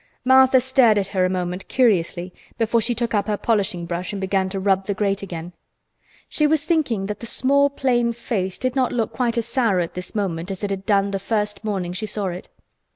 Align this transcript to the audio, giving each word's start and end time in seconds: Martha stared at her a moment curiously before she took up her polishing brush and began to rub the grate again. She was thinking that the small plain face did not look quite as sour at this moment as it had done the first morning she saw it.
Martha 0.25 0.59
stared 0.59 0.97
at 0.97 1.09
her 1.09 1.25
a 1.25 1.29
moment 1.29 1.67
curiously 1.67 2.33
before 2.57 2.81
she 2.81 2.95
took 2.95 3.13
up 3.13 3.27
her 3.27 3.37
polishing 3.37 3.85
brush 3.85 4.11
and 4.11 4.19
began 4.19 4.49
to 4.49 4.59
rub 4.59 4.87
the 4.87 4.95
grate 4.95 5.21
again. 5.21 5.53
She 6.27 6.47
was 6.47 6.65
thinking 6.65 7.05
that 7.05 7.19
the 7.19 7.27
small 7.27 7.69
plain 7.69 8.11
face 8.11 8.57
did 8.57 8.75
not 8.75 8.91
look 8.91 9.13
quite 9.13 9.37
as 9.37 9.45
sour 9.45 9.79
at 9.79 9.93
this 9.93 10.15
moment 10.15 10.49
as 10.49 10.63
it 10.63 10.71
had 10.71 10.87
done 10.87 11.11
the 11.11 11.19
first 11.19 11.63
morning 11.63 11.93
she 11.93 12.07
saw 12.07 12.29
it. 12.29 12.49